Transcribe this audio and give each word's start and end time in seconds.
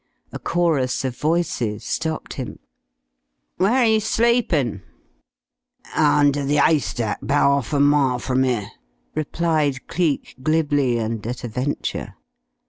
A 0.31 0.39
chorus 0.39 1.05
of 1.05 1.15
voices 1.15 1.83
stopped 1.83 2.33
him. 2.33 2.57
"Where 3.57 3.85
you 3.85 3.99
sleepin'?" 3.99 4.81
"Under 5.95 6.43
the 6.43 6.57
'aystack 6.57 7.21
about 7.21 7.51
'arf 7.51 7.73
a 7.73 7.79
mile 7.79 8.17
from 8.17 8.43
'ere," 8.43 8.71
replied 9.13 9.85
Cleek 9.87 10.37
glibly 10.41 10.97
and 10.97 11.27
at 11.27 11.43
a 11.43 11.47
venture. 11.47 12.15